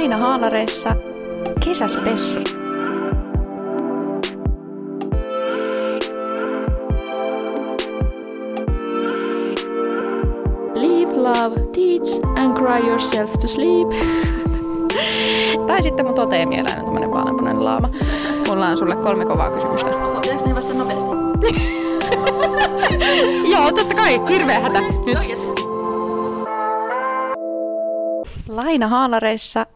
[0.00, 0.96] Laina haalareissa
[1.64, 2.40] kesäspessu.
[10.74, 13.88] Leave, love, teach and cry yourself to sleep.
[15.66, 17.88] Tai sitten mun toteemieläinen, tämmönen vaaleanpunainen laama.
[18.48, 19.90] Mulla on sulle kolme kovaa kysymystä.
[20.20, 21.10] Pitääkö ne vastata nopeasti?
[23.52, 24.20] Joo, totta kai.
[24.28, 24.80] Hirveä hätä.
[24.80, 25.50] Nyt.
[28.48, 29.66] Laina haalareissa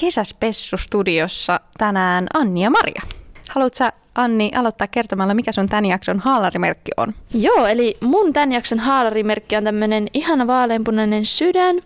[0.00, 3.02] kesäspessu-studiossa tänään Anni ja Maria.
[3.50, 7.14] Haluatko Anni, aloittaa kertomalla, mikä sun tämän jakson haalarimerkki on?
[7.34, 11.76] Joo, eli mun tämän jakson haalarimerkki on tämmönen ihana vaaleanpunainen sydän,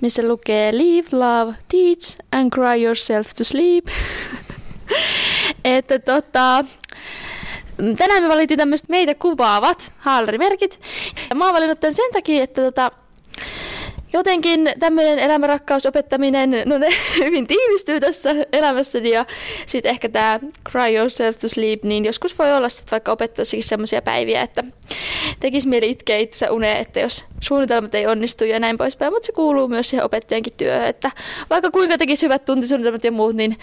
[0.00, 3.84] missä lukee Leave, love, teach and cry yourself to sleep.
[5.64, 6.64] että tota,
[7.98, 10.80] tänään me valittiin tämmöiset meitä kuvaavat haalarimerkit.
[11.30, 12.90] Ja mä oon valinnut tämän sen takia, että tota,
[14.14, 16.88] jotenkin tämmöinen elämänrakkaus, opettaminen, no ne
[17.24, 19.26] hyvin tiivistyy tässä elämässäni ja
[19.66, 24.02] sitten ehkä tämä cry yourself to sleep, niin joskus voi olla sitten vaikka opettaisikin semmoisia
[24.02, 24.64] päiviä, että
[25.40, 29.32] tekisi mieli itkeä itse uneen, että jos suunnitelmat ei onnistu ja näin poispäin, mutta se
[29.32, 31.10] kuuluu myös siihen opettajankin työhön, että
[31.50, 33.56] vaikka kuinka tekisi hyvät tuntisuunnitelmat ja muut, niin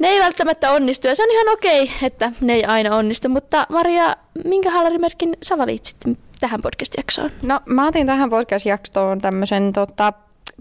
[0.00, 1.06] ne ei välttämättä onnistu.
[1.06, 5.58] Ja se on ihan okei, että ne ei aina onnistu, mutta Maria, minkä haalarimerkin sä
[5.58, 5.96] valitsit
[6.40, 7.30] tähän podcast-jaksoon?
[7.42, 10.12] No mä otin tähän podcast-jaksoon tämmöisen tota,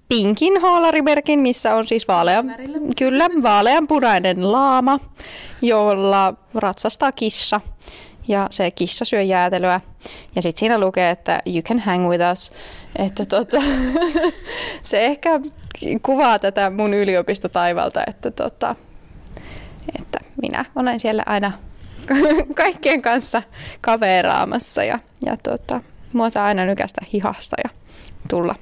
[0.09, 2.55] pinkin haalarimerkin, missä on siis vaalean,
[2.97, 4.99] kyllä, vaaleanpunainen laama,
[5.61, 7.61] jolla ratsastaa kissa.
[8.27, 9.81] Ja se kissa syö jäätelöä.
[10.35, 12.52] Ja sitten siinä lukee, että you can hang with us.
[12.95, 13.58] Että tota,
[14.81, 15.39] se ehkä
[16.02, 18.75] kuvaa tätä mun yliopistotaivalta, että, tota,
[19.99, 21.52] että minä olen siellä aina
[22.55, 23.41] kaikkien kanssa
[23.81, 25.81] kaveraamassa ja, ja tota,
[26.13, 27.69] mua saa aina nykästä hihasta ja
[28.29, 28.55] tulla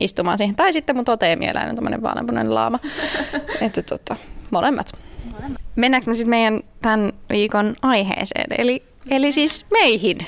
[0.00, 0.56] istumaan siihen.
[0.56, 2.78] Tai sitten mun toteemieläinen, tämmöinen vaaleanpunainen laama.
[3.60, 4.16] että tota,
[4.50, 4.92] molemmat.
[5.32, 5.62] molemmat.
[5.76, 10.18] Mennäänkö me sitten meidän tämän viikon aiheeseen, eli, eli siis meihin?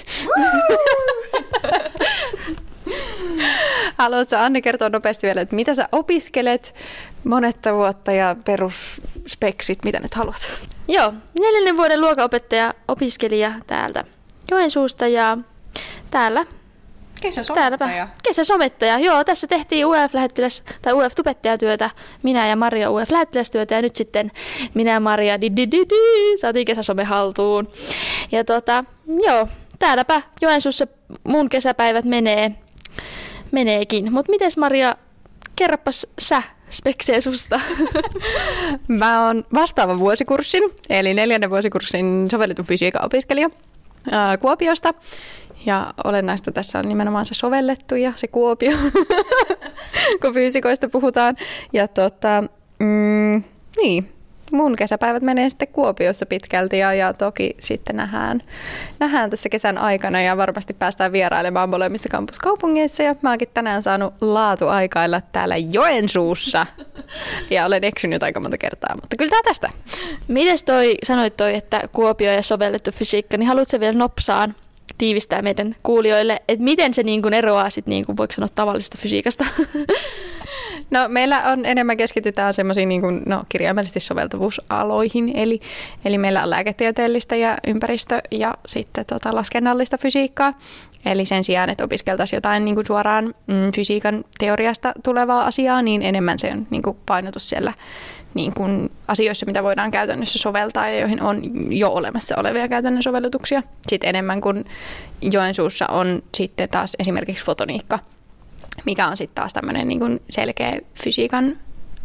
[4.01, 6.75] Haluatko Anne kertoa nopeasti vielä, että mitä sä opiskelet,
[7.25, 10.53] monetta vuotta ja perusspeksit, mitä nyt haluat?
[10.89, 14.05] Joo, neljännen vuoden luokanopettaja, opiskelija täältä
[14.51, 15.39] Joensuusta ja
[16.11, 16.47] täällä
[17.21, 18.09] Kesäsomettaja.
[18.23, 19.25] Kesäsomettaja, joo.
[19.25, 21.91] Tässä tehtiin UF-lähettiläs, tai UF-tubettajatyötä,
[22.23, 24.31] minä ja Maria UF-lähettilästyötä, ja nyt sitten
[24.75, 27.69] minä ja Maria di, di, di, di, saatiin kesäsome haltuun.
[28.33, 28.85] Ja tota,
[29.27, 30.87] joo, täälläpä Joensuussa
[31.25, 32.55] mun kesäpäivät menee,
[33.53, 34.13] meneekin.
[34.13, 34.97] Mutta miten Maria,
[35.57, 37.61] kerropas sä speksejä susta?
[38.89, 43.51] Mä oon vastaavan vuosikurssin, eli neljännen vuosikurssin sovelletun fysiikan opiskelija
[44.41, 44.95] Kuopiosta.
[45.67, 48.73] Ja olennaista tässä on nimenomaan se sovellettu ja se Kuopio,
[50.21, 51.37] kun fyysikoista puhutaan.
[51.73, 52.45] Ja tota,
[52.79, 53.43] mm,
[53.77, 54.13] niin,
[54.51, 58.43] mun kesäpäivät menee sitten Kuopiossa pitkälti ja, ja toki sitten nähdään,
[58.99, 64.15] nähdään tässä kesän aikana ja varmasti päästään vierailemaan molemmissa kampuskaupungeissa ja mä oonkin tänään saanut
[64.21, 66.67] laatuaikailla täällä Joensuussa.
[67.51, 69.71] Ja olen eksynyt aika monta kertaa, mutta kyllä tää tästä.
[70.29, 74.55] Mites toi, sanoit toi, että Kuopio ja sovellettu fysiikka, niin haluatko vielä nopsaan
[75.01, 78.99] tiivistää meidän kuulijoille, että miten se niin kuin eroaa sit niin kuin, voiko sanoa tavallisesta
[79.01, 79.45] fysiikasta?
[80.91, 85.61] No meillä on enemmän keskitytään semmoisiin niin kuin, no, kirjaimellisesti soveltuvuusaloihin, eli,
[86.05, 90.59] eli meillä on lääketieteellistä ja ympäristö- ja sitten tota, laskennallista fysiikkaa.
[91.05, 96.03] Eli sen sijaan, että opiskeltaisiin jotain niin kuin suoraan mm, fysiikan teoriasta tulevaa asiaa, niin
[96.03, 97.73] enemmän se on niin kuin painotus siellä
[98.35, 103.63] niin kuin asioissa, mitä voidaan käytännössä soveltaa ja joihin on jo olemassa olevia käytännön sovellutuksia.
[103.89, 104.65] Sitten enemmän kuin
[105.33, 107.99] Joensuussa on sitten taas esimerkiksi fotoniikka,
[108.85, 111.57] mikä on sitten taas tämmöinen niin kuin selkeä fysiikan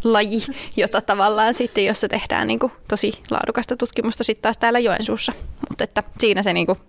[0.03, 0.44] laji,
[0.78, 5.34] jota tavallaan sitten, jossa tehdään niin kuin tosi laadukasta tutkimusta sitten taas täällä Joensuussa.
[5.69, 6.80] Mutta että siinä se niin kuin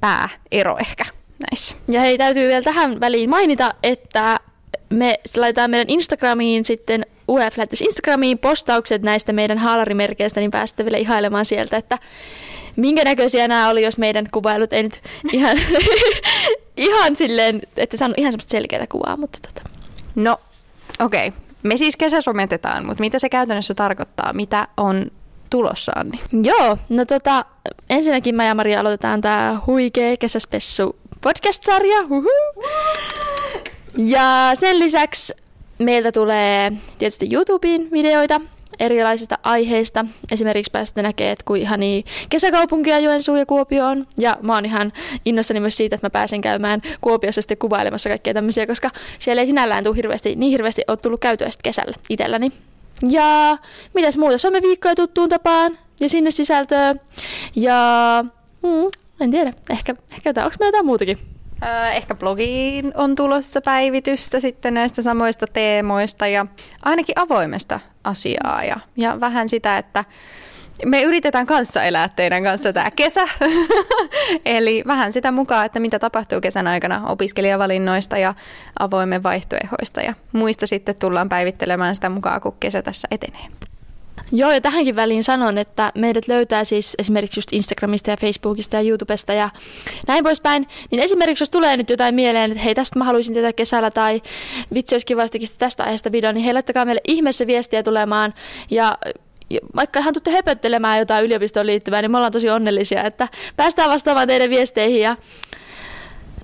[0.00, 1.04] pääero ehkä
[1.50, 1.74] näissä.
[1.88, 4.40] Ja hei, täytyy vielä tähän väliin mainita, että
[4.90, 10.98] me laitetaan meidän Instagramiin sitten UF lähettäisi Instagramiin postaukset näistä meidän haalarimerkeistä, niin pääsette vielä
[10.98, 11.98] ihailemaan sieltä, että
[12.76, 15.00] minkä näköisiä nämä oli, jos meidän kuvailut ei nyt
[15.32, 15.58] ihan,
[16.76, 19.70] ihan silleen, että saanut ihan semmoista selkeää kuvaa, mutta tota.
[20.14, 20.40] No,
[20.98, 21.28] okei.
[21.28, 21.40] Okay.
[21.62, 24.32] Me siis kesäsometetaan, mutta mitä se käytännössä tarkoittaa?
[24.32, 25.10] Mitä on
[25.50, 26.20] tulossa, Anni?
[26.42, 27.44] Joo, no tota,
[27.90, 32.06] ensinnäkin mä ja Maria aloitetaan tää huikea kesäspessu podcast-sarja.
[32.08, 32.28] Huhu.
[33.96, 35.34] Ja sen lisäksi
[35.82, 38.40] meiltä tulee tietysti YouTubeen videoita
[38.80, 40.04] erilaisista aiheista.
[40.32, 44.06] Esimerkiksi päästä näkee, että kuin ihania kesäkaupunkia Joensuu ja Kuopio on.
[44.18, 44.92] Ja mä oon ihan
[45.24, 49.46] innossani myös siitä, että mä pääsen käymään Kuopiossa sitten kuvailemassa kaikkia tämmöisiä, koska siellä ei
[49.46, 52.52] sinällään tule hirveästi, niin hirveästi ole tullut käytyä kesällä itselläni.
[53.08, 53.58] Ja
[53.94, 54.38] mitäs muuta?
[54.38, 56.94] Someviikkoja tuttuun tapaan ja sinne sisältöä.
[57.56, 58.24] Ja
[58.62, 58.90] mm,
[59.20, 60.44] en tiedä, ehkä, ehkä jotain.
[60.44, 61.31] Onko meillä jotain muutakin?
[61.62, 66.46] Öö, ehkä blogiin on tulossa päivitystä sitten näistä samoista teemoista ja
[66.82, 70.04] ainakin avoimesta asiaa ja, ja vähän sitä, että
[70.86, 73.28] me yritetään kanssa elää teidän kanssa tämä kesä.
[74.44, 78.34] Eli vähän sitä mukaan, että mitä tapahtuu kesän aikana opiskelijavalinnoista ja
[78.78, 80.00] avoimen vaihtoehdoista.
[80.00, 83.71] Ja muista sitten tullaan päivittelemään sitä mukaan, kun kesä tässä etenee.
[84.34, 88.88] Joo, ja tähänkin väliin sanon, että meidät löytää siis esimerkiksi just Instagramista ja Facebookista ja
[88.88, 89.50] YouTubesta ja
[90.08, 90.68] näin poispäin.
[90.90, 94.22] Niin esimerkiksi jos tulee nyt jotain mieleen, että hei tästä mä haluaisin tätä kesällä tai
[94.74, 95.22] vitsi olisi kiva
[95.58, 98.34] tästä aiheesta video, niin hei laittakaa meille ihmeessä viestiä tulemaan
[98.70, 98.98] ja
[99.76, 104.28] vaikka ihan tuutte höpöttelemään jotain yliopistoon liittyvää, niin me ollaan tosi onnellisia, että päästään vastaamaan
[104.28, 105.16] teidän viesteihin ja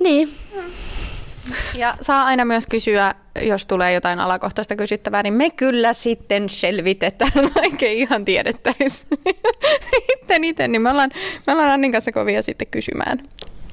[0.00, 0.34] niin.
[1.74, 7.32] Ja saa aina myös kysyä, jos tulee jotain alakohtaista kysyttävää, niin me kyllä sitten selvitetään,
[7.54, 9.06] vaikka ihan tiedettäisi.
[10.10, 11.10] sitten itse, niin me ollaan,
[11.46, 13.18] me ollaan Annin kanssa kovia sitten kysymään.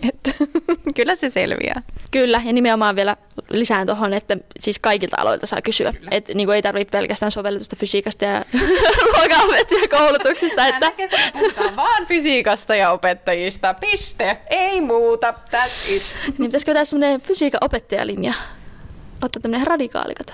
[0.10, 0.32] Että
[0.96, 1.82] kyllä se selviää.
[2.12, 3.18] Kyllä, ja nimenomaan vielä
[3.50, 5.94] lisään tuohon, että siis kaikilta aloilta saa kysyä.
[6.12, 8.46] Että niin ei tarvitse pelkästään sovelletusta fysiikasta ja
[9.98, 10.68] koulutuksesta.
[10.68, 10.92] Että...
[11.34, 13.74] puhutaan vaan fysiikasta ja opettajista.
[13.74, 14.38] Piste.
[14.50, 15.34] Ei muuta.
[15.52, 16.04] That's it.
[16.26, 18.34] Niin pitäisikö vetää semmoinen fysiikan opettajalinja?
[19.22, 20.34] Ottaa tämmöinen radikaalikata.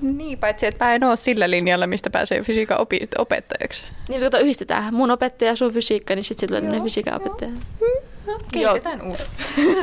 [0.00, 3.82] Niin, paitsi että mä en ole sillä linjalla, mistä pääsee fysiikan opi- opettajaksi.
[4.08, 4.94] Niin, mutta yhdistetään.
[4.94, 7.50] Mun opettaja, sun fysiikka, niin sitten tulee tämmöinen fysiikan opettaja.
[7.50, 8.07] Mm.
[8.52, 9.26] Kehitetään uusi.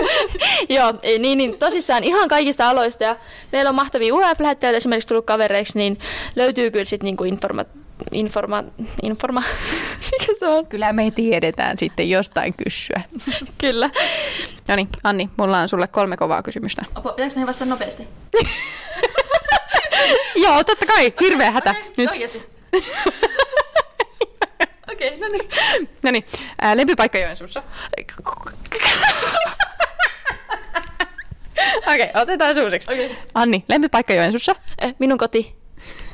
[0.75, 3.03] Joo, niin, niin tosissaan ihan kaikista aloista.
[3.03, 3.15] Ja
[3.51, 5.99] meillä on mahtavia UF-lähettäjiä esimerkiksi tullut kavereiksi, niin
[6.35, 7.65] löytyy kyllä sitten niinku informa,
[8.11, 8.63] informa,
[9.03, 9.43] informa,
[10.11, 10.67] mikä se on?
[10.67, 13.01] Kyllä me tiedetään sitten jostain kysyä.
[13.61, 13.89] kyllä.
[14.67, 16.85] No niin, Anni, mulla on sulle kolme kovaa kysymystä.
[16.95, 18.07] Opo, pitääkö näihin vastata nopeasti?
[20.35, 21.13] Joo, totta kai.
[21.21, 21.69] Hirveä hätä.
[21.69, 22.09] Okay, Nyt.
[22.09, 22.43] Oikeasti.
[24.91, 25.49] Okei, okay, no niin.
[26.03, 26.25] No niin,
[26.73, 27.63] lempipaikka Joensuussa.
[31.87, 32.93] Okei, okay, otetaan suusiksi.
[32.93, 33.09] Okay.
[33.33, 34.55] Anni, lempipaikka Joensuussa?
[34.81, 35.55] Eh, minun koti,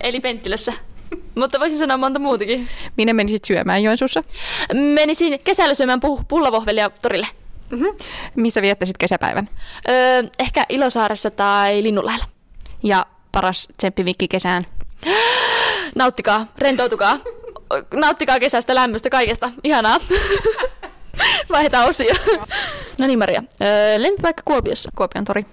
[0.02, 0.74] eli Penttilässä.
[1.36, 2.68] Mutta voisin sanoa monta muutakin.
[2.98, 4.24] Minne menisit syömään Joensuussa?
[4.74, 7.28] Menisin kesällä syömään pu- pullavohvelia torille.
[7.70, 7.98] Mm-hmm.
[8.36, 9.50] Missä viettäisit kesäpäivän?
[9.90, 12.26] Öö, ehkä Ilosaaressa tai Linnunlailla.
[12.84, 14.68] Ja paras tsemppivikki kesään?
[15.96, 17.18] Nauttikaa, rentoutukaa
[17.96, 19.52] nauttikaa kesästä, lämmöstä, kaikesta.
[19.64, 19.98] Ihanaa.
[21.52, 22.16] Vaihdetaan osia.
[23.00, 24.90] no niin Maria, öö, lempipaikka Kuopiossa.
[24.96, 25.46] Kuopion tori.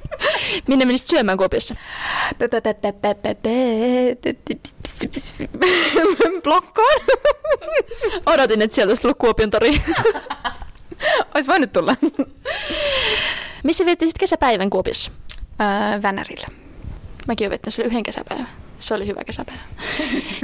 [0.67, 1.75] Minne menisit syömään Kuopiossa?
[6.43, 7.01] Blokkoon.
[8.27, 9.83] Odotin, että sieltä olisi tullut Kuopion tori.
[11.35, 11.97] Olisi voinut tulla.
[13.65, 15.11] Missä viettisit kesäpäivän Kuopiossa?
[15.61, 16.47] Öö, Vänärillä.
[17.27, 18.49] Mäkin olen viettänyt yhden kesäpäivän.
[18.79, 19.61] Se oli hyvä kesäpäivä.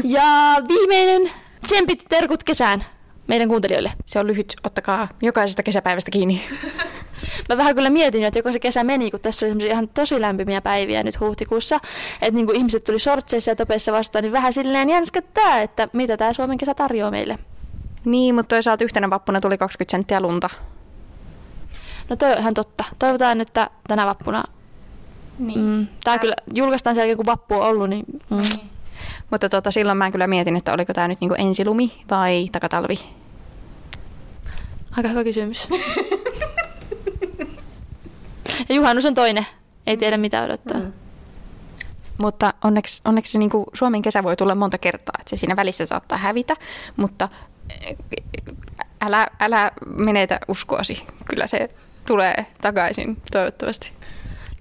[0.04, 0.22] ja
[0.68, 1.30] viimeinen
[1.66, 2.84] Tsempit terkut kesään
[3.26, 3.92] meidän kuuntelijoille.
[4.04, 6.42] Se on lyhyt, ottakaa jokaisesta kesäpäivästä kiinni.
[7.48, 10.60] Mä vähän kyllä mietin, että joko se kesä meni, kun tässä oli ihan tosi lämpimiä
[10.60, 11.80] päiviä nyt huhtikuussa,
[12.22, 16.16] että niin kuin ihmiset tuli sortseissa ja topeissa vastaan, niin vähän silleen jänskättää, että mitä
[16.16, 17.38] tämä Suomen kesä tarjoaa meille.
[18.04, 20.50] Niin, mutta toisaalta yhtenä vappuna tuli 20 senttiä lunta.
[22.08, 22.84] No toi on ihan totta.
[22.98, 24.44] Toivotaan, että tänä vappuna...
[25.38, 25.60] Niin.
[25.60, 28.04] Mm, tää kyllä julkaistaan sen jälkeen, kun vappu on ollut, niin...
[28.30, 28.36] Mm.
[28.36, 28.60] Niin.
[29.30, 32.98] Mutta tota, silloin mä kyllä mietin, että oliko tämä nyt niinku ensilumi vai takatalvi.
[34.96, 35.68] Aika hyvä kysymys.
[38.68, 39.46] ja juhannus on toinen.
[39.86, 40.80] Ei tiedä mitä odottaa.
[40.80, 40.92] Mm.
[42.18, 45.14] Mutta onneksi, onneksi se niinku Suomen kesä voi tulla monta kertaa.
[45.20, 46.56] Että se siinä välissä saattaa hävitä,
[46.96, 47.28] mutta
[47.82, 47.96] eh,
[49.00, 51.04] älä, älä menetä uskoasi.
[51.30, 51.70] Kyllä se
[52.06, 53.92] tulee takaisin toivottavasti.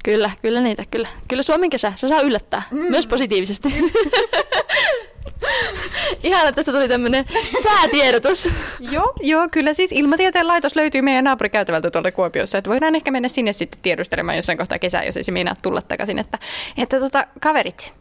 [0.03, 1.07] Kyllä, kyllä niitä, kyllä.
[1.27, 2.79] Kyllä Suomen kesä, se saa yllättää, mm.
[2.79, 3.69] myös positiivisesti.
[6.23, 7.25] Ihan, että tässä tuli tämmöinen
[7.63, 8.49] säätiedotus.
[8.91, 13.27] joo, joo, kyllä siis Ilmatieteen laitos löytyy meidän naapurikäytävältä tuolla Kuopiossa, että voidaan ehkä mennä
[13.27, 16.19] sinne sitten tiedustelemaan jossain kohtaa kesää, jos ei se meinaa tulla takaisin.
[16.19, 16.39] Että,
[16.77, 17.93] että tota, kaverit,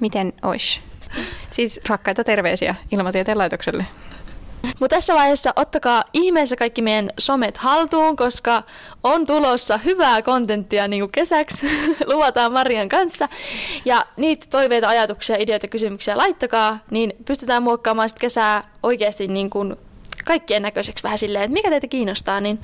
[0.00, 0.80] miten ois?
[1.50, 3.84] Siis rakkaita terveisiä Ilmatieteen laitokselle.
[4.62, 8.62] Mutta tässä vaiheessa ottakaa ihmeessä kaikki meidän somet haltuun, koska
[9.04, 11.66] on tulossa hyvää kontenttia niin kuin kesäksi.
[12.12, 13.28] Luvataan Marian kanssa.
[13.84, 19.76] Ja niitä toiveita, ajatuksia, ideoita, kysymyksiä laittakaa, niin pystytään muokkaamaan sitten kesää oikeasti niin kuin
[20.24, 22.58] kaikkien näköiseksi vähän silleen, että mikä teitä kiinnostaa, niin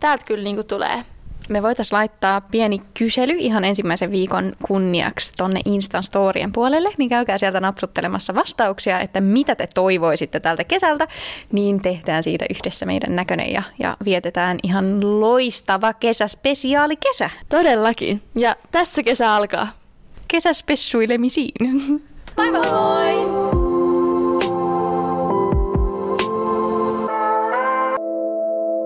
[0.00, 1.04] täältä kyllä niin kuin tulee
[1.48, 7.38] me voitaisiin laittaa pieni kysely ihan ensimmäisen viikon kunniaksi tonne Instan Storien puolelle, niin käykää
[7.38, 11.08] sieltä napsuttelemassa vastauksia, että mitä te toivoisitte tältä kesältä,
[11.52, 17.30] niin tehdään siitä yhdessä meidän näköinen ja, ja vietetään ihan loistava kesä, spesiaali kesä.
[17.48, 18.22] Todellakin.
[18.34, 19.68] Ja tässä kesä alkaa.
[20.28, 21.52] Kesäspessuilemisiin.
[22.36, 23.37] Bye bye!